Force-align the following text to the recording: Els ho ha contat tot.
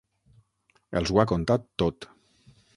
Els 1.01 1.13
ho 1.13 1.21
ha 1.23 1.27
contat 1.35 1.71
tot. 1.85 2.11